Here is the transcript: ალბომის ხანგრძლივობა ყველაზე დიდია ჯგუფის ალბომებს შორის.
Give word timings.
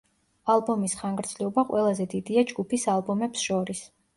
ალბომის 0.53 0.95
ხანგრძლივობა 1.01 1.65
ყველაზე 1.73 2.09
დიდია 2.17 2.47
ჯგუფის 2.53 2.89
ალბომებს 2.99 3.49
შორის. 3.51 3.89